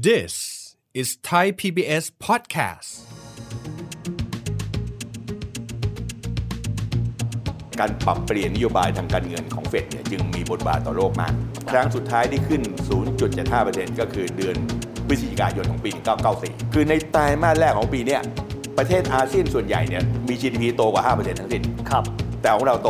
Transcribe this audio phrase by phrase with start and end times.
[0.00, 2.90] This is Thai PBS podcast.
[7.80, 11.32] การปรับเปลี่ยนนโยบายทางการเงินของเฟดเนี่ยจึงมีบทบาทต่อโลกมาก
[11.70, 12.62] ครั้งสุดท้ายที่ขึ้น
[13.30, 14.56] 0.75%ก็คือเดือน
[15.08, 15.90] พฤศจิกายนของปี
[16.32, 18.20] 1994 คือในไตรมาสแรกของปีเนี้ย
[18.78, 22.04] ประเทศอาเซียนส่วนใหญ่เนี่ยมี GDP โตกว่า 5%ทั้งสิ้นครับ
[22.42, 22.88] แต่ของเราโต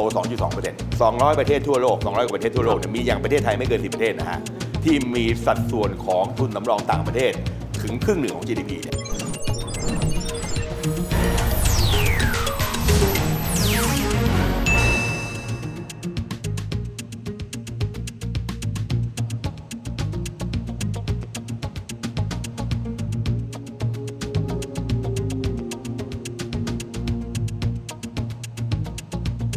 [0.51, 4.41] 2.2% 200 ประเทศทั่วโลก 200 กว่าประเทศทั่วโลกเนี่ยมีอย่างประเทศไทยไม่เกิน 10 ประเทศนะฮะ
[4.85, 7.33] ที่มีสัดส่วนของทุนสำรองต่างประเทศ
[7.83, 8.99] ถึงครึ่งหนึ่งของ GDP เนี่ย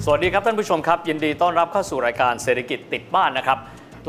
[0.07, 3.57] สวัสดีครับท่านผู้ชมครับ ยินดีต้อนรับเข้าสู่รายการเศรษฐกิจติดบ้านนะครับ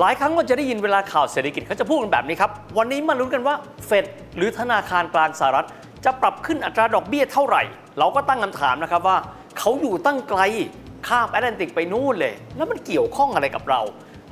[0.00, 3.54] หลายครั้งเราจะได้ยินเวลาข่าวเศรษฐกิจเขาจะพูดกันแบบนี้ครับ วันนี้มาลุ้นกันว่า
[3.86, 4.04] เฟด
[4.36, 5.66] หรือธนาคารกลางสหรัฐ
[6.04, 7.62] จะปรับขึ้นอัตราดอกเบี้ยเท่าไหร่
[7.98, 9.18] เราก็ตั้งคำถามนะครับว่า
[9.58, 10.40] เขาอยู่ตั้งไกล
[11.08, 13.80] ข้ามแอตแลนติกไปนู่นเลย แล้วมันเกี่ยวข้องอะไรกับเรา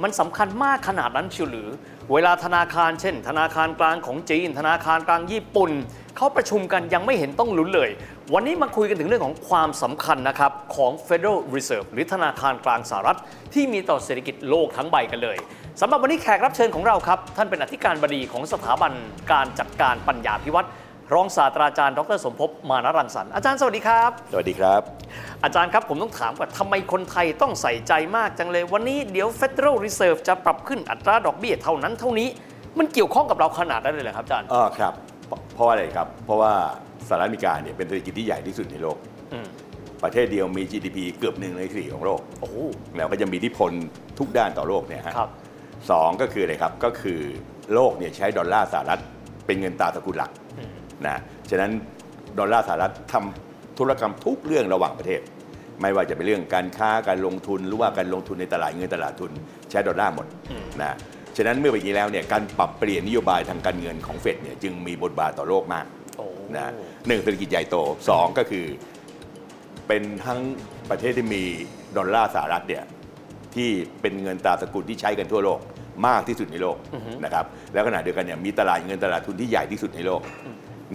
[0.02, 1.68] มันสำคัญมากขนาดนั้นเชียวหรือ
[2.12, 5.70] เวลาธนาคารเช่น ธนาคารกลางของจีน ธนาคารกลางญี่ปุ่น
[6.16, 7.90] เขาประชุมกันยังไม่เห็นต้องลุ้นเลย
[8.34, 13.18] วันนี้มาคุยกันถึงเรื่องของความสำคัญนะครับของ Federal Reserve หรือธนาคารกลางสหรัฐ
[13.54, 15.36] ที่มีต่อเศรษฐกิจโลกทั้งใบกันเลย
[15.80, 18.92] สำหรับวันนี้แขกรับเชิญของเราครับ ท่านเป็นอธิการบดีของสถาบัน
[19.32, 20.68] การจัดการปัญญาพิวัตร
[21.14, 24.80] รองศาสตราจารย์ดรสมภพมานรังสรรค์อาจารย์สวัสดีครับ สวัสดีครับ
[25.44, 32.28] อาจารย์ครับผมต้องถามก่อนทำไมคนไทยต้องใส่ใจมากจังเลย วันนี้เดี๋ยว Federal Reserve จะปรับขึ้นอัตราดอกเบี้ยเท่านั้นเท่านี้
[32.78, 34.92] มันเกี่ยวข้องกับเราขนาดนั้นเลยเหรอครับอาจารย์อ๋อครับ
[35.54, 36.52] เพราะเพราะว่าอะไรครับ เพราะว่า
[37.08, 38.96] สหรัฐอเมริกาเนี่ยเป็นเศรษฐกิจที่ใหญ่ที่สุดในโลก
[39.32, 39.46] อืม
[40.02, 42.56] ประเทศเดียวมี GDP เกือบหนึ่งในสี่ของโลกโอ้โห
[42.96, 43.70] แล้วก็จะมีอิทธิพล
[44.18, 45.30] ทุกด้านต่อโลกเนี่ยฮะครับ
[45.90, 47.20] สองก็คืออะไรครับก็คือ
[47.74, 49.00] โลกเนี่ยใช้ดอลลาร์สหรัฐ
[49.46, 50.30] เป็นเงินตราสกุลหลัก
[51.06, 51.16] นะ
[51.50, 51.70] ฉะนั้น
[52.38, 55.20] ดอลลาร์สหรัฐทำธุรกรรมทุกเรื่องระหว่างประเทศ
[55.80, 59.30] ไม่ว่าจะเป็นเรื่องการค้าการลงทุนหรือว่าการลงทุนในตลาดเงินตลาดทุน
[59.70, 60.26] ใช้ดอลลาร์หมด
[60.82, 60.96] นะ
[61.36, 65.86] ฉะนั้นเมื่อเป็นอย่างนี้แล้วเนี่ยการปรับเปลี่ยนนโยบายทางการเงินของเฟดเนี่ยจึงมีบทบาทต่อโลกมาก
[66.18, 66.72] โอ้นะ
[67.06, 67.76] หนึ่งเศรษฐกิจใหญ่โต
[68.08, 68.66] สองก็คือ
[69.88, 70.40] เป็นทั้ง
[70.90, 71.42] ประเทศที่มี
[71.96, 72.84] ดอลลาร์สหรัฐเนี่ย
[73.54, 73.68] ที่
[74.00, 75.60] เป็นเงินตราสกุลที่ใช้กันทั่วโลก
[76.06, 76.76] มากที่สุดในโลก
[77.24, 80.20] นะครับแล้วขณะเดียวกันเนี่ยมีตลาดเงินตลาดทุนที่ใหญ่ที่สุดในโลก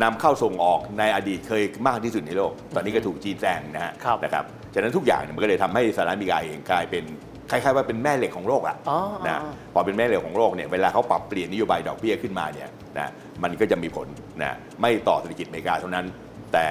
[0.03, 7.03] นำเข้าส่งออกในอดีตเคยมากที่สุดในโลก ตอนนี้ก็ถูกจีนแซงนะฮะครับนะครับ ฉะนั้นทุกอย่างเนี่ยมันก็เลยทำให้สหรัฐอเมริกาเองกลายเป็น
[7.51, 9.39] คล้ายๆว่าเป็นแม่เหล็กของโลกอะอ๋อนะ
[9.73, 13.07] พอเป็นแม่เหล็กของโลกเนี่ยเวลาเขาปรับเปลี่ยนนโยบายดอกเบี้ยขึ้นมาเนี่ยนะ
[13.43, 14.07] มันก็จะมีผล
[14.41, 16.05] นะไม่ต่อเศรษฐกิจอเมริกาเท่านั้น
[16.53, 16.65] แต่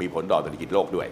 [0.00, 1.08] มีผลต่อเศรษฐกิจโลกด้วย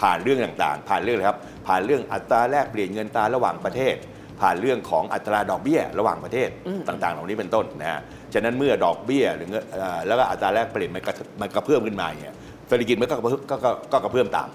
[0.00, 3.94] ผ่านเรื่องต่างๆ ผ่านเรื่องอะไรครับ ผ่านเรื่องอัตราแลกเปลี่ยนเงินตราระหว่างประเทศ
[4.40, 6.48] ผ่านเรื่องของอัตราดอกเบี้ยระหว่างประเทศ
[6.88, 8.00] ต่างๆ เหล่านี้เป็นต้นนะฮะ
[8.34, 14.48] ฉะนั้นเมื่อดอกเบี้ยหรือเงินเอ่อแล้วก็อัตราแลกเปลี่ยนมันกระมันกระเพื่อมขึ้นมาเนี่ยเศรษฐกิจมันก็กระเพื่อมก็ก็ก็กระเพื่อมตาม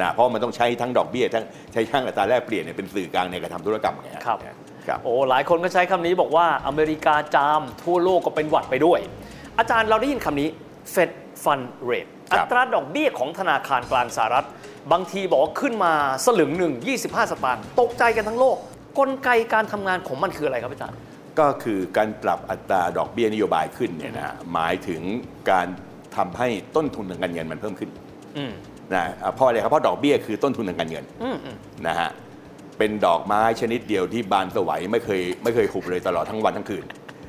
[0.00, 4.38] นะเพราะมันต้องใช้ทั้งดอกเบี้ยทั้งใช้ทั้งอัตราแลกเปลี่ยนเนี่ยเป็นสื่อกลางในการทำธุรกรรมไงฮะครับ
[4.86, 9.00] ครับ โอ้หลายคนก็ใช้คำนี้บอกว่าอเมริกาจามทั่วโลกก็เป็นหวัดไปด้วย
[9.58, 10.48] อาจารย์เราได้ยินคำนี้
[10.94, 11.10] Fed
[11.42, 14.46] Fund Rate ครัอับ ตราดอกเบี้ยของธนาคารกลางสหรัฐ
[14.92, 15.92] บางทีบอกว่าขึ้นมา
[16.24, 18.56] สลึงหนึ่ง25 สตางค์ตกใจกันทั้งโลก
[18.98, 20.98] กลไกการทำงานของมันคืออะไรครับอาจารย์
[21.38, 25.02] ก็คือการปรับอัตราดอกเบี้ยนโยบายขึ้นเนี่ยนะฮะหมายถึง
[25.50, 25.66] การ
[26.16, 27.90] ทำให้ต้นทุนทางการเงินมันเพิ่มขึ้น
[28.38, 28.52] อืม
[28.94, 31.56] นะอะเพราะอะไรครับเพราะดอกเบี้ยคือต้นทุนทางการเงินอืมอืม
[31.86, 32.10] นะฮะ
[32.78, 36.84] เป็นดอกไม้ชนิดเดียวที่บานสวยไม่เคยไม่เคยหุบเลยตลอดทั้งวันทั้งคืน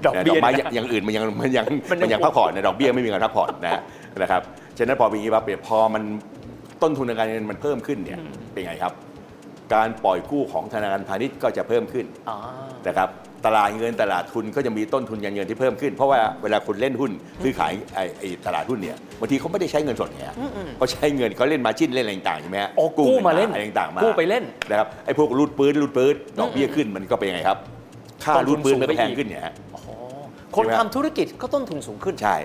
[0.05, 3.81] ดอกนะเบี้ดยอกไม้เนี่ยอย่างอื่นมันยังมันยังมันยังมันยังพักผ่อนในะดอกเบี้ยไม่มีการพักผ่อนนะฮะ
[4.21, 4.41] นะครับ
[4.77, 6.03] ฉะนั้นพอเป็นอย่างนี้ปั๊บเนี่ยพอมัน
[6.81, 8.19] ต้นทุนทางการเงินมันเพิ่มขึ้นเนี่ย
[8.51, 8.93] เป็นไงครับ
[9.73, 12.37] การปล่อยกู้ของธนาคารพาณิชย์ก็จะเพิ่มขึ้นอ่า
[12.87, 13.09] นะครับ
[13.45, 17.11] ตลาดเงินตลาดทุนก็จะมีต้นทุนการเงินที่เพิ่มขึ้น เพราะว่าเวลาคุณเล่นหุ้น
[17.43, 20.35] ซื้อขายไอ้ไอ้ตลาดหุ้นเนี่ยบางทีเขาไม่ได้ใช้เงินสดไงฮะ
[20.77, 27.57] เขาใช้เงินเขาเล่นมาจิ้นเล่นอะไรต่างๆใช่ไหมฮะโอ้กู้มาเล่นอะไรต่างๆมากู้ไปเล่นนะครับไอ้พวกรูดปืนรูดปืนดอกเบี้ยขึ้นมันก็เป็นยังไงครับ
[28.23, 29.81] ค่าต้นทุนรูดปืนมันสูงไปก็แพงอีกขึ้นเนี่ยฮะอ๋อ
[30.55, 32.35] คนใช่ไหมทำธุรกิจก็ต้นทุนสูงขึ้นใช่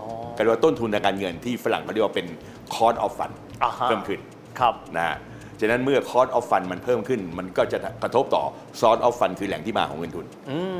[0.00, 0.06] อ๋อ
[0.36, 2.26] ก็เรียกว่าต้นทุนทางการเงินที่ฝรั่งเขาเรียกว่าเป็น
[2.74, 4.20] cost of fund อ่าฮะเพิ่มขึ้น
[4.60, 5.16] ครับนะฮะ
[5.60, 8.44] ฉะนั้นเมื่อ cost of fund มันเพิ่มขึ้น มันก็จะกระทบต่อ
[8.80, 10.26] source of fund คือแหล่งที่มาของเงินทุน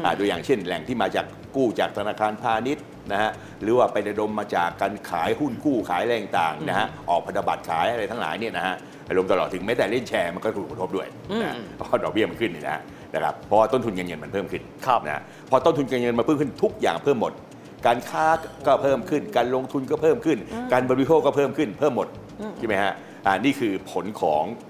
[0.04, 3.30] อ่าตัวอย่างเช่น แหล่งที่มาจากกู้จากธนาคารพาณิชย์นะฮะ
[3.62, 8.74] หรือว่าไประดมมาจากการขายหุ้นกู้ขายอะไรต่างๆนะฮะออกพันธบัตรขายอะไรทั้งหลายเนี่ยนะฮะ
[9.16, 11.06] รวมตลอดถึงแม้แต่เล่นแชร์มันก็ถูกกระทบด้วย
[11.42, 12.82] นะเพราะดอกเบี้ยมันขึ้นนี่นะฮะ
[13.14, 17.32] นะครับเพราะว่าต้นทุนการเงินมันเพิ่มขึ้นครับนะพอต้นทุนการเงินมาเพิ่มขึ้นทุกอย่างเพิ่มหมด
[17.86, 18.26] การค้า
[18.66, 20.38] ก็เพิ่มขึ้น การลงทุนก็เพิ่มขึ้น
[20.72, 22.08] การบริโภคก็เพิ่มขึ้นเพิ่มหมด
[22.58, 22.92] ใช่ไหมฮะ
[23.26, 24.69] อ่านี่คือผลของเอ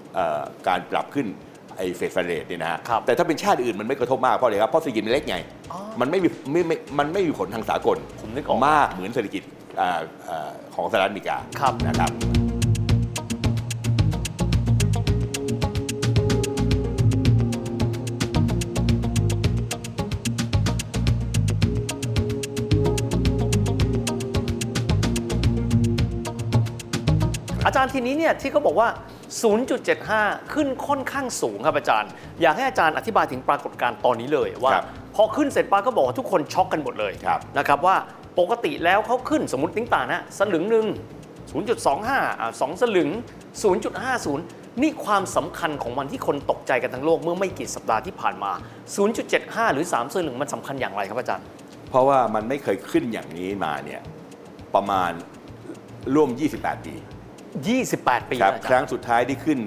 [0.67, 1.27] การปรับขึ้น
[1.77, 5.37] ไออ้เฟดเฟเรตเนี่ยนะฮะครับแต่ถ้าเป็นชาติอื่นมันไม่กระทบมากเพราะอะไรครับเพราะเศรษฐกิจมันเล็กไง
[5.71, 9.43] อ๋อมันไม่มีไม่ไม่มันไม่มีผลทางสากลผมนึกออกมากเหมือนเศรษฐกิจ
[9.81, 9.99] อ่า
[10.29, 12.11] อ่าของสหรัฐอเมริกาครับนะครับ
[27.65, 28.87] อาจารย์ทีนี้เนี่ยที่เขาบอกว่า
[29.39, 32.09] 0.75 ขึ้นค่อนข้างสูงครับอาจารย์
[32.41, 34.85] อยากให้อาจารย์อธิบายถึงปรากฏการณ์ตอนนี้เลยว่าครับ
[35.15, 37.95] พอขึ้นเสร็จปั๊บก็บอกว่าทุกคนช็อกกันหมดเลยครับ นะครับว่า
[38.39, 40.87] ปกติแล้วเขาขึ้นสมมติติ้งต่างนะสลึงหนึ่ง
[41.63, 43.09] 0.25อ่าสองสลึง
[43.75, 48.51] 0.50 นี่ความสำคัญของมันที่คนตกใจกันทั้งโลกเมื่อไม่กี่สัปดาห์ที่ผ่านมา
[49.13, 51.45] 0.75 หรือ3สลึงมันสำคัญอย่างไรครับอาจารย์
[51.89, 54.01] เพราะว่ามันไม่เคยขึ้นอย่างนี้มาเนี่ย
[54.75, 55.11] ประมาณ
[56.15, 56.95] ร่วม 28 ปี
[57.59, 59.59] 28 ปีครับนะอาคจารรั้ย์งสุดท้ายที่ขึ้น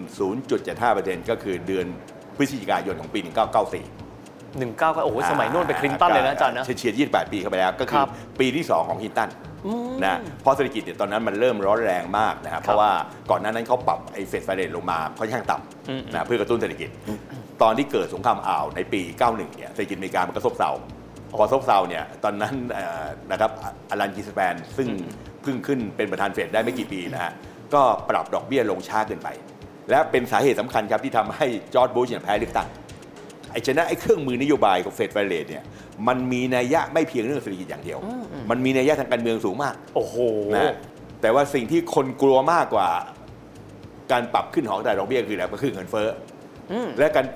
[0.61, 1.87] 0.75%ก็คือเดือน
[2.37, 3.31] พฤศจิกายนของปี 1994
[4.63, 8.09] 19ก็โอ้โหสมัยโน้นไปคลินตันเลยนะอาจารย์นะ เฉียดๆ28 ปีเข้าไปแล้ว ก็คืคอรับ
[8.41, 9.29] ปีที่ 2 ของคลินตัน
[10.03, 12.91] นะเพราะเศรษฐกิจเนี่ยตอนนั้นมันเริ่มร้อนแรงมากนะครับครับเพราะว่า
[13.31, 15.57] ก่อนหน้านั้นเขาปรับไอ้เฟดไฟเรนลงมาค่อนข้างต่
[15.89, 16.89] อืมำนะเพื่อกระตุ้นเศรษฐกิจ
[17.63, 20.71] ตอนที่เกิดสงครามอ่าวในปี 91 เนี่ยเศรษฐกิจอเมริกามันก็ซบเซา
[21.39, 23.51] พอซบเซาเนี่ยตอนนั้นเอ่อนะครับ
[23.91, 24.89] อลันกรีนสแปนซึ่ง
[25.43, 27.33] เพิ่งขึ้นเป็นประธานเฟดได้ไม่กี่ปีนะฮะ
[27.75, 29.29] ก็ปรับดอกเบี้ยลงช้าเกินไป
[29.91, 32.69] และเป็นสาเหตุสำคัญครับที่ทำให้จอร์ดบุชเนี่ยแพ้เลือกตั้ง
[33.53, 35.65] ไอ้ฉะนั้นไอ้เครื่องมือนโยบายของ Fed Fund Rate เนี่ย
[36.09, 37.99] มันมีนัยยะไม่เพียงเรื่องเศรษฐกิจอย่างเดียว
[38.51, 40.17] มันมีนัยยะทางการเมืองสูงมาก โอ้โห
[40.57, 40.75] นะ
[41.23, 42.89] แต่ว่าสิ่งที่คนกลัวมากกว่า
[44.13, 46.09] การปรับขึ้นของอัตราดอกเบี้ยคืออะไรก็คือเงินเฟ้อ
[46.73, 47.27] อมและการ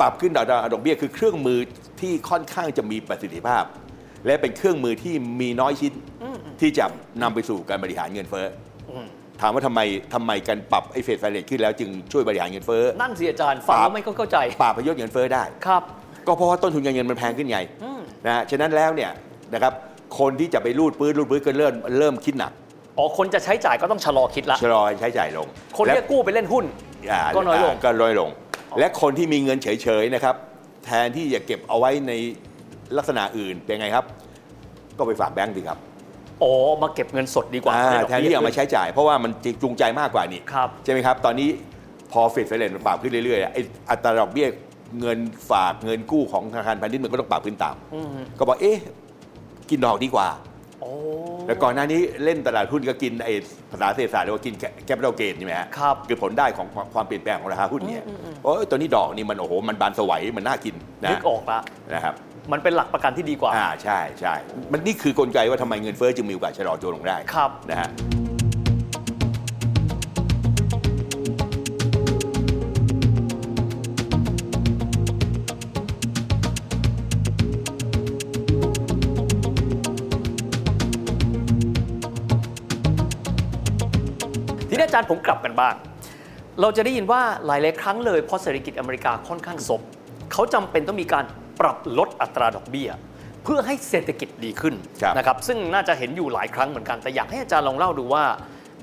[0.00, 1.58] ปรับขึ้นอัตราดอกเบี้ยคือเครื่องมือ
[2.00, 3.64] ที่ค่อนข้างจะมีประสิทธิภาพ
[4.26, 5.92] และเป็นเครื่องมือที่มีน้อยชิ้น
[6.60, 6.84] ที่จะ
[7.22, 8.46] นำไปสู่การบริหารเงินเฟ้อ
[8.90, 9.06] อม
[9.42, 9.80] ถามว่าทำไม
[10.14, 15.82] ทำไมการปรับไอ้เฟดไฟเรทขึ้นแล้วจึงช่วยบริหารเงินเฟ้อนั่นสิอาจารย์ฟังปราบแล้วไม่เข้าใจปราบพยศเงินเฟ้อได้ ครับ
[16.26, 19.10] ก็เพราะว่าต้นทุนการเงินมันแพงขึ้นไงอืมนะฮะฉะนั้นแล้วเนี่ย
[19.54, 19.72] นะครับ
[20.18, 22.52] คนที่จะไปรูดปื้ดรูดปื้ดก็เริ่มเริ่มคิดหนัก
[22.98, 25.46] อ๋อคนจะใช้จ่ายก็ต้องชะลอคิดละ ชะลอใช้จ่ายลง
[25.76, 26.64] คนและ ที่จะกู้ไปเล่นหุ้น
[27.12, 28.30] อ่าก็น้อยลงาก็น้อยลง
[28.78, 30.34] และคนที่มีเงินเฉยๆนะครับ
[30.84, 32.12] แทนที่จะเก็บเอาไว้ใน
[32.96, 34.04] ลักษณะอื่นเป็นไงครับ
[34.98, 35.78] ก็ไปฝากแบงก์ดีครับ
[36.42, 36.52] อ๋อ
[36.82, 39.30] มาเก็บเงินสดดีกว่าอ่าได้ดกแทนบี้ยที่เอามาใช้จ่าย เพราะว่ามัน
[39.62, 41.48] จูงใจมากกว่านี่ครับ ใช่ไหมครับ ตอนนี้
[42.12, 43.60] พอเฟดเฟดเรทมันปรับขึ้นเรื่อยๆไอ้
[43.90, 44.48] อัตราดอกเบี้ย
[45.00, 45.18] เงิน
[45.50, 48.08] ฝากเงินกู้ของธนาคารพาณิชย์มันก็ต้องปรับขึ้นตาม อืม
[48.38, 48.78] ก็บอกเอ๊ะ
[49.70, 50.28] กินดอกดีกว่า
[50.80, 50.90] โอ้
[51.46, 53.32] แล้วก่อนหน้านี้เล่นตลาดหุ้นก็กินไอ้
[53.70, 54.54] ภาษาเศรษฐศาสตร์เรียกว่ากิน
[54.86, 58.02] แคปิตอลเกนใช่ไหมฮะครับ คือผลได้ของความความเปลี่ยนแปลงของราคาหุ้นเนี่ย
[58.44, 60.74] โอ้ยตัวนี้ดอกนี่มันโอ้โหมันบานสวัยมันน่ากิน
[61.04, 61.58] นะนึกออกละ
[61.94, 62.14] นะครับ
[62.52, 64.34] มันเป็นหลักประกันที่ดีกว่า อ่าใช่ใช่
[64.72, 67.90] มันนี่คือกลไกว่าทำไมเงินเฟ้อจึงมีโอกาสชะลอตัวลงได้ครับ นะฮะ
[84.68, 85.74] ทีนี้อาจารย์ผมกลับกันบ้าง
[86.60, 89.80] เราจะได้ยินว่าหลายๆครั้งเลยเพราะเศรษฐกิจอเมริกาค่อนข้างซบ
[90.32, 91.24] เขาจำเป็นต้องมีการ
[91.62, 92.90] ปรับลดอัตราดอกเบี้ย
[93.44, 98.24] เพื่อให้เศรษฐกิจดีขึ้นครับนะครับซึ่งน่าจะเห็นอยู่หลายครั้งเหมือนกันแต่อยากให้อาจารย์ลองเล่าดูว่า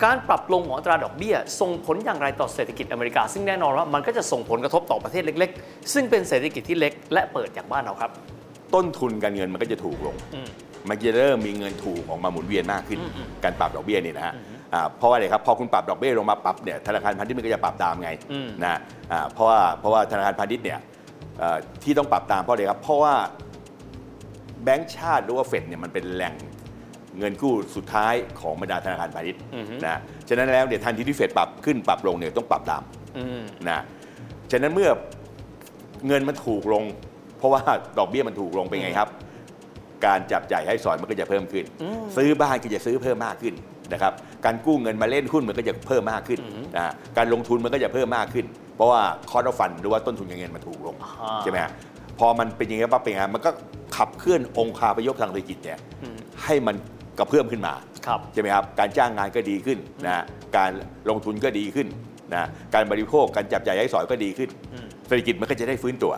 [0.03, 8.11] การปรับลงของอัตราดอกเบี้ย ส่งผลอย่างไรต่อเศรษฐกิจอเมริกา ซึ่งแน่นอนว่ามันก็จะส่งผลกระทบต่อประเทศเล็ก ๆ ซึ่งเป็นเศรษฐกิจที่เล็ก และเปิดอย่างบ้านเราครับ
[8.75, 10.49] ต้นทุนการเงินมันก็จะถูกลงอืม
[10.89, 12.99] มันจะเริ่มมีเงินถูกออกมาหมุนเวียนมากขึ้น
[13.43, 14.33] การปรับดอกเบี้ยนี่นะฮะ
[14.73, 18.79] อ่าเพราะว่าอะไรครับพอคุณปรับดอกเบี้ยลงมาปรับเนี่ยธนาคารพาณิชย์มันก็จะปรับตามไงอืมนะ
[19.11, 20.88] อ่าเพราะว่าเพราะว่าธนาคารพาณิชย์เนี่ยเอ่อ
[21.83, 23.15] ที่ต้องปรับตามเพราะอะไรครับ เพราะว่า
[24.63, 26.35] แบงก์ชาติหรือว่าเฟดเนี่ยมันเป็นแหล่ง
[27.19, 29.41] เงินกู้สุดท้ายของบรรดาธนาคารพาณิชย์
[29.85, 32.83] นะฉะนั้นแล้วเนี่ยทันทีที่เฟดปรับขึ้นปรับลงเนี่ยต้องปรับตาม
[33.17, 33.79] อืมนะ
[34.51, 34.89] ฉะนั้นเมื่อ
[36.07, 36.83] เงินมันถูกลง
[37.37, 37.61] เพราะว่า
[37.97, 39.09] ดอกเบี้ยมันถูกลงเป็นไงครับ
[40.05, 41.65] การจับจ่ายให้สอยมันก็จะเพิ่มขึ้น
[42.17, 43.53] ซื้อบ้านก็จะซื้อเพิ่มมากขึ้น
[43.93, 44.13] นะครับ
[44.45, 46.39] การกู้เงินมาเล่นหุ้นมันก็จะเพิ่มมากขึ้น
[46.77, 48.45] นะการลงทุนมันก็จะเพิ่มมากขึ้น
[48.79, 51.71] เพราะว่าคอร์ดฟันหรือว่าต้นทุนการเงินมันถูกลงอ่าใช่ไหมฮะ
[52.19, 53.51] พอมันเป็นอย่างนี้ปั๊บเป็นไงมันก็
[53.95, 55.79] ขับเคลื่อนองค์คาพยพทางเศรษฐกิจเนี่ย
[56.43, 56.75] ให้มัน
[57.17, 57.73] กระเพื่อมขึ้นมา
[58.05, 60.23] ครับใช่ไหมครับการจ้างงานก็ดีขึ้นนะ
[60.57, 60.71] การ
[61.09, 61.87] ลงทุนก็ดีขึ้น
[62.33, 64.49] นะการบริโภคการจับจ่ายใช้สอยก็ดีขึ้น
[65.07, 66.13] เศรษฐกิจมันก็จะได้ฟื้นตัว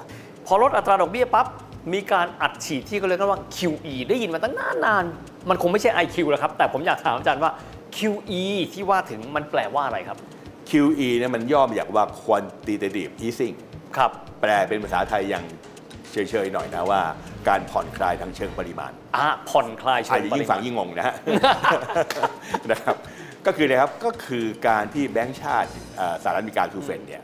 [0.46, 1.48] พอลดอัตราดอกเบี้ยปั๊บ
[1.94, 7.52] มีการอัดฉีดที่เขาเรียกกันว่า QE ได้ยินมาตั้งนานนานๆมันคงไม่ใช่ IQ แล้วครับ แต่ผมอยากถามอาจารย์ว่า
[7.98, 10.18] QE ที่ว่าถึงมันแปลว่าอะไรครับ
[10.72, 13.56] QE เนี่ยมันย่อมาจากว่า quantitative easing
[13.98, 14.12] ครับ
[14.42, 15.46] แปลเป็นภาษาไทยอย่าง
[16.12, 17.02] เฉยๆหน่อยนะว่า
[17.50, 21.16] การผ่อนคลายทางเชิงปริมาณอะผ่อนคลายเชิอาจงจะปยิ่ริงฟัมางณยิ่งงงนะฮะ
[22.72, 22.96] นะครับ
[23.46, 27.24] ก็คืออะไรครับก็คือการที่แบงก์ชาติเอ่อสหรัฐอเมริกาคือเฟดเนี่ย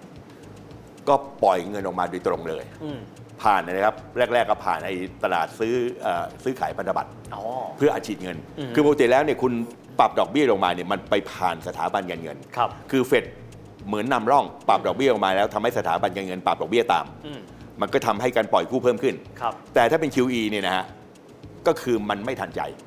[1.08, 3.00] ก็ปล่อยเงินออกมาโดยตรงเลยอืม
[3.44, 7.44] ผ่านนะครับแรก ๆก็ผ่านไอ้ตลาดซื้อเออซื้อขายพันธบัตรอ๋อ
[7.77, 9.53] เพื่ออัดฉีดเงินอืมคือปกติแล้วเนี่ยคุณ
[10.00, 13.25] ปรับดอกเบี้ยลงมาเนี่ยมันไปผ่านสถาบันการเงินครับคือเฟด
[13.88, 17.39] เหมือนนำร่องปรับดอกเบี้ยลงมาแล้วทำให้สถาบันการเงินปรับดอกเบี้ยตามอืม
[17.82, 20.86] มันก็ทำให้การปล่อยกู้เพิ่มขึ้นครับแต่ถ้าเป็น QE เนี่ยนะฮะ
[21.67, 22.87] ก็คือมันไม่ทันใจอื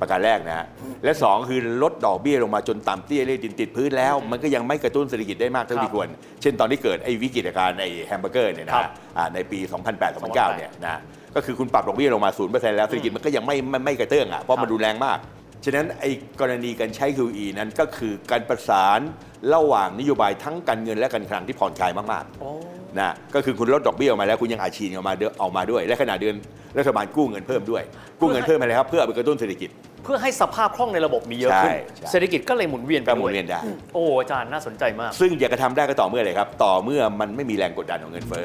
[0.00, 0.66] ประการแรกนะฮะ
[1.04, 6.08] และสองคือลดดอกเบี้ยลงมาจนต่ำเตี้ยเลยดินติดพื้นแล้ว มันก็ยังไม่กระตุ้นเศรษฐกิจได้มากเท่าครับที่ควร
[6.42, 9.58] เช่นตอนที่เกิดไอ้วิกฤตการณ์ไอ้แฮมเบอร์เกอร์เนี่ยนะครัฮะบอ่าในปี
[10.02, 11.00] 2008-2009 เนี่ยนะ
[11.34, 15.18] ก็คือคุณปรับดอกเบี้ยลงมา 0%แล้วเศรษฐกิจมันก็ยังไม่ไม่ไม่กระเตื้องอะเพราะมันรุนแรงมาก
[15.64, 19.00] ฉะนั้นไอ้กรณีการใช้ QE นั้นก็คือการประสาน
[19.54, 22.50] ระหว่างนโยบายทั้งการเงินและการคลังที่ผ่อนคลายมากๆโอ้
[23.00, 26.34] นะก็คือคุณลดดอกเบี้ยออกมาแล้วคุณยังอาชีนออกมาเดออกมาด้วย และขณะเดือน
[26.78, 27.82] รัฐบาลกู้เงินเพิ่มด้วย
[28.20, 29.70] กู้เงินเพิ่มอะไรครับเพื่อเอาไปกระตุ้นเศรษฐกิจ
[30.04, 33.60] เพื่อให้สภาพคล่องในระบบมีเยอะขึ้นใช่ใช่เศรษฐกิจก็เลยหมุนเวียนไปก็หมุนด้เวียนได้
[33.94, 38.44] โอ้อาจารย์น่าสนใจมาก ซึ่งอยากกระทำได้ก็ต่อเมื่อเลยครับ ต่อเมื่อมันไม่มีแรงกดดันของเงินเฟ้อ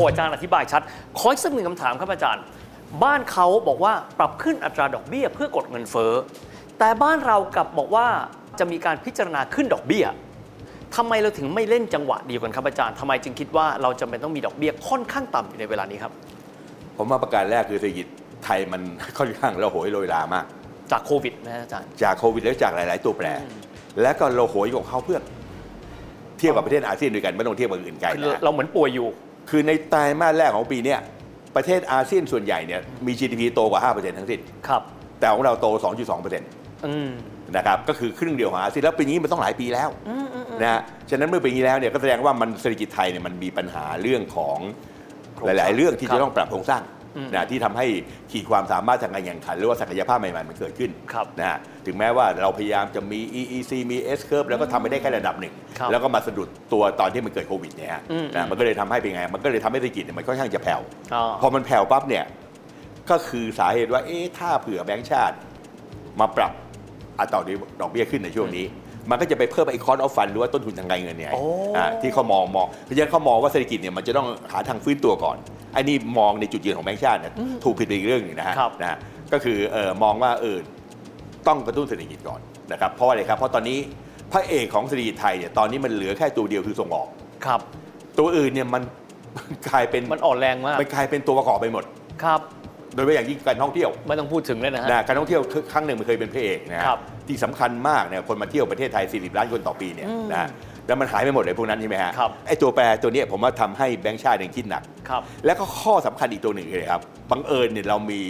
[0.00, 0.82] หอาจารย์อธิบายชัด
[1.18, 2.42] ขออีกสักหนึ่งคำถามครับอาจารย์
[3.04, 6.12] บ้านเขาบอกว่าปรับขึ้นอัตราดอกเบี้ยเพื่อกดเงินเฟ้อ
[6.78, 8.06] แต่บ้านเรากลับบอกว่า
[8.58, 10.04] จะมีการพิจารณาขึ้นดอกเบี้ย
[10.96, 16.12] ทำไมเราถึงไม่เล่นจังหวะเดียวกันครับอาจารย์ทำไมจึงคิดว่าเราจำเป็นต้องมีดอกเบี้ยค่อนข้างต่ำอยู่ในเวลานี้ครับ
[16.96, 18.06] ผมว่าประการแรกคือเศรษฐกิจ
[18.44, 18.82] ไทยมัน
[19.18, 20.44] ค่อนข้างระโหยโรยลามาก
[20.92, 23.26] จากโควิดนะอาจารย์ จากโควิดแล้วจากหลาย ๆ ตัวแปร
[24.00, 25.18] และก็ระโหยของเขาเพื่อ
[26.38, 29.08] เทียบกับประเทศอาเซียนด้วยกันไม่ต้องเทียบกับอื่นไกลคือนะเราเหมือนป่วยอยู่
[29.50, 30.98] คือในไตรมาสแรกของปีเนี้ย
[31.56, 34.82] ประเทศอาเซียนส่วนใหญ่เนี่ยมี GDP โตกว่า 5%ทั้งสิ้นครับ
[35.18, 35.66] แต่ของเราโต
[36.10, 37.10] 2.2%อืม
[37.56, 39.88] นะครับก็คือครึ่งเดียวของอาเซียนแล้วปีนี้มันต้องหลายปีแล้ว
[40.62, 40.80] นะฮะ
[41.10, 44.58] ฉะนั้นเมื่อปีนี้แล้วเนี่ยก็แสดงว่ามันเศรษฐกิจไทยเนี่ยมันมีปัญหาเรื่องของ
[45.34, 46.99] โครงหสร้างลาย ๆ เรื่องที่ครับจะต้องปรับโครงสร้างอืม
[47.34, 47.86] นะที่ทำให้
[48.32, 60.80] ขีดความสามารถทางการแข่งขัน หรือว่าศักยภาพใหม่ๆมันเกิดขึ้นครับนะฮะถึงแม้ว่าเราพยายามจะมี EEC มี S curve แล้วก็ทำไปได้แค่ระดับหนึ่งครับแล้วก็มาสะดุดตัวตอนที่มันเกิดโควิดเนี่ยฮะอืมนะมันก็เลยทำให้เป็นไง มันก็เลยทำให้เศรษฐกิจเนี่ยมันค่อนข้างจะแผ่ว
[61.14, 62.24] อ๋อพอมันแผ่วปั๊บเนี่ย
[63.10, 65.36] ก็คือสาเหตุว่าเอ๊ะถ้าเผื่อแบงก์ชาติ
[66.20, 66.52] มาปรับ
[67.20, 67.40] อัตรา
[67.80, 68.66] ดอกเบี้ยขึ้นในช่วงนี้
[69.10, 71.42] มันก็จะไปเพิ่มไอ้คอนออฟฟันหรือว่าต้นทุนทางการเงินเนี่ยโอ้
[71.76, 77.32] อ่าที่เขามองมองเพราะฉะนั้นเขามองว่าเศรษฐกิจเนี่ยมันจะต้องหาทางฟื้นตัวก่อนไอ้นี่มองในจุดยืนของแบงก์ชาติเนี่ย
[77.64, 78.98] ถูกผิดไปอีกเรื่องหนึงนะฮะครับนะฮะ
[79.32, 80.56] ก็คือเออมองว่าเออ
[81.46, 82.40] ต้องกระตุ้นเศรษฐกิจก่อน
[82.72, 83.78] นะครับเพราะอะไรครับ เพราะตอนนี้
[84.32, 87.08] พระเอกของเศรษฐกิจไทยเนี่ยตอนนี้มันเหลือแค่ตัวเดียวคือส่งออก
[87.46, 87.60] ครับ
[88.18, 88.82] ตัวอื่นเนี่ยมัน
[89.68, 91.84] กลายเป็นมันอ่อนแรงมากมันกลายเป็นตัวประกอบไปหมด
[92.24, 92.40] ครับ
[92.94, 95.40] โดยเฉพาะอย่างยิ่งการท่องเที่ยวไม่ต้องพูดถึงเลยนะฮะนะการท่องเที่ยว
[95.72, 100.48] ครั้งหนึ่งมันเคยเป็นพระเอกนะฮะครับที่สำคัญมากเนี่ยคนมาเที่ยวประเทศไทย 40 ล้านคนต่อปีเนี่ยอืมนะฮะ
[100.86, 108.20] แล้วมันหายไปหมดเลยพวกนั้นใช่ไหมฮะครับไอ้ตัวแปรตัวเนี้ยผมว่าทำให้แบงก์ชาติยังคิดหนัก ครับแล้วก็ข้อสำคัญอีกตัวหนึ่งเลยครับบังเอิญเนี่ยเรามี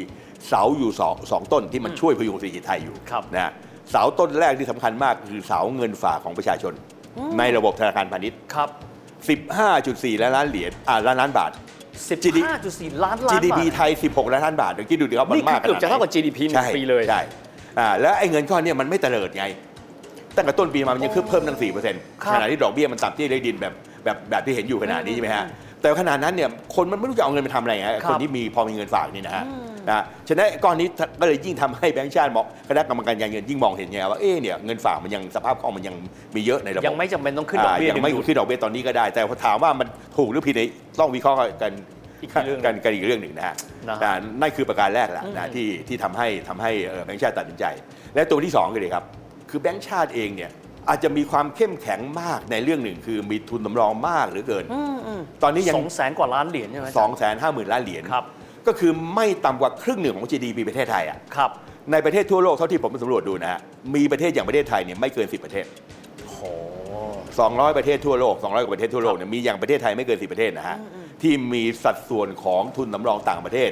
[0.49, 3.53] เสาอยู่สองสองต้นที่มันช่วยพยุงเศรษฐกิจไทยอยู่ครับนะฮะ
[3.91, 6.73] เสาต้นแรกที่สำคัญมากคือเสาเงินฝากของประชาชน
[7.39, 8.69] ในระบบธนาคารพาณิชย์ครับ
[9.47, 11.51] 15.4 ล้านล้านเหรียญอ่าล้านล้านบาท
[12.29, 17.21] 15.4 ล้านล้าน GDP บาทไทย 16 ล้านล้านบาทเดี๋ยวคิดดูดิครับมันี่นมากคือเกือบจะเท่ากับขนดไหน GDP หนึ่งใช่ปีเลยใช่
[17.79, 19.45] อ่าแล้วไอ้เงินก้อนเนี้มันไม่เตลิดไง
[20.37, 23.73] ตั้งแต่ต้นปีมามันยังขึ้นเพิ่มตั้ง4เปอร์เซ็นต์ครับขณะที่ดอกเบี้ยมันต่ำที่ได้ดินแบบ
[24.05, 25.45] แบบแบบที่เห็นอยู่ขนาดนี้ใช่ไหมฮะ
[25.81, 29.45] แต่ขนาดนั้นเนี่ยคนมันไม่รู้จะเอาเงินไปทำอะไรไงครับคนที่มีพอมีเงินฝากนี่นะฮะ
[29.89, 30.89] นะฉะนั้นก้อนนี้
[31.21, 35.95] ก็เลยยิ่งทำให้แบงก์ชาติมองคณะกรรมการการเงินยิ่งมองเห็นไงว่าเอ๊ะเนี่ยเงินฝากมันยังสภาพคล่องมันยัง
[36.35, 40.69] มีเยอะในระบบยังไม่จำเป็นต้องขึ้นดอกเบี้ยายังไม่ดึงดูดขึ้นดอกเบี้ยตอนนี้ก็ได้ แต่พอถามว่ามันถูกหรือผิดเนี่ย
[41.01, 41.73] ต้องวิเคราะห์กัน
[42.23, 43.55] อีกเรื่องกันกันอีกเรื่องหนึ่งนะฮะ
[43.89, 47.65] นะฮะอ่านั่นคือประการแรกแหละอืมนะที่ที่ทำให้ทำให้เอ่อแบงก์ชาติตัดสินใจ
[48.15, 49.05] และตัวที่สองคือเลยครับ
[49.51, 50.51] คือแบงก์ชาติเองเนี่ย
[50.91, 54.65] อาจจะมีความเข้มแข็งมากในเรื่องหนึ่งคือมีทุนสำรองมากเหลือเกิน
[55.43, 58.25] ตอนนี้ยังสองแสนกว่าล้านเหรียญใช่ไหม2องแสนห้าหมื่นล้านเหรียญครับ
[58.67, 61.51] ก็คือไม่ต่ำกว่าครึ่งหนึ่งของ GDP ประเทศไทยอะครับ
[61.93, 63.61] ในประเทศทั่วโลกเท่าที่ผมไปสำรวจดูนะฮะ
[63.95, 65.65] มีประเทศอย่างประเทศไทยเนี่ยไม่เกิน 10 ประเทศ
[66.23, 66.41] โอ้โห
[67.11, 70.77] 200 ประเทศทั่วโลก 200 กว่าประเทศทั่วโลกเนี่ยมีอย่างประเทศไทยไม่เกิน 10 ประเทศนะฮะ
[71.23, 73.71] ที่มีสัดส่วนของทุนสำรองต่างประเทศ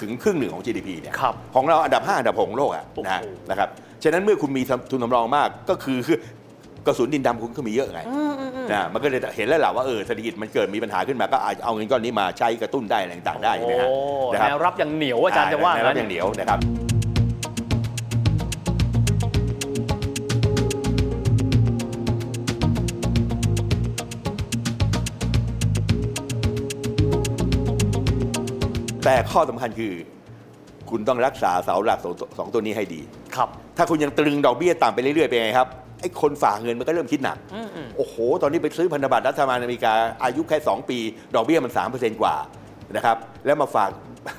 [0.00, 3.68] ถึงครึ่งหนึ่งของ GDP เนี่ยครับของเราอันดับ 5 อันดับ6ของโลกอะโอ้โหนะนะครับ
[4.02, 6.18] ฉะนั้นเมื่อคุณมีทุนสำรองมากก็คือคือ
[6.86, 8.00] กระสุนดินดำคุณก็มีเยอะไง
[8.72, 13.96] นะมันก็เลยเห็นแล้วแหละว่าเออเศรษฐกิจมันเกิดมีปัญหาขึ้นมาก็อาจจะเอาเงินก้อนนี้มาใช้กระตุ้นได้อะไรต่างๆได้ใช่ไหมฮะโอ้
[14.32, 16.60] นะครัแนวรับอย่างเหนียวอาจารย์จะว่าในรับอย่างเหนียวนะครับ
[29.04, 29.94] แต่ข้อสำคัญคือ
[30.90, 33.00] คุณต้องรักษาเสาหลักสองตัวสองตัวนี้ให้ดี
[33.36, 35.68] ครับ ถ้าคุณยังตรึงดอกเบี้ยต่ำไปเรื่อยๆเป็นไงครับ
[36.00, 37.36] ไอ้คนฝากเงินมันก็เริ่มคิดหนัก
[37.96, 40.98] โอ้โห ตอนนี้ไปซื้อพันธบัตรรัฐบาลอเมริกา อายุแค่ 2 ปี
[41.34, 42.34] ดอกเบี้ยมัน 3%กว่า
[42.96, 43.16] นะครับ
[43.46, 43.90] แล้วมาฝาก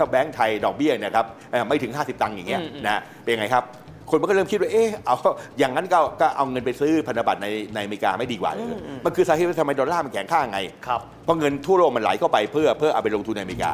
[0.09, 3.65] แบงก์ไทยดอกเบี้ยเนะครับเอ่อไม่ถึง 50 ตังค์อย่างเงี้ยอืมอืมนะเป็นไงครับ
[4.09, 5.15] คนมันก็เริ่มคิดว่า เอ๊ะเอา
[5.59, 8.65] อย่างนั้นก็ก็เอาเงินไปซื้อพันธบัตรในในอเมริกาไม่ดีกว่าเลย
[9.05, 13.71] มันคือสาเหตุว่าทำไมดอลลาร์มันแข็งค่าไงครับเพราะเงินทั่วโลกมันไหลเข้าไปเพื่อเพื่อเอาไปลงทุนในอเมริกา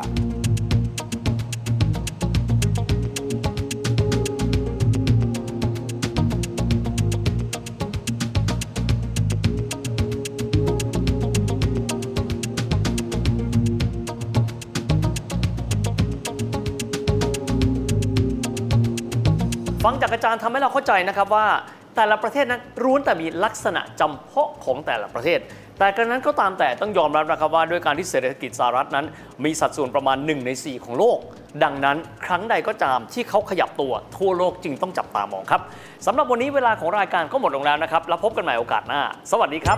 [19.90, 21.48] ฟังจากอาจารย์ทำให้เราเข้าใจนะครับว่า
[21.96, 25.40] แต่ละประเทศนั้นร้วนแต่มีลักษณะจำเพาะของแต่ละประเทศ
[25.80, 29.06] แต่กระนั้นก็ตามแต่ต้องยอมรับนะครับว่าด้วยการที่เศรษฐกิจสหรัฐนั้น
[29.44, 31.18] มีสัดส่วนประมาณ 1 ใน 4 ของโลก
[31.64, 35.62] ดังนั้นครั้งใดก็ตามที่เขาขยับตัวทั่วโลกจึงต้องจับตามองครับ
[36.06, 39.02] สำหรับวันนี้เวลาของรายการก็หมดลงแล้วนะครับ แล้วพบกันใหม่โอกาสหน้า
[39.32, 39.78] สวัสดีครับ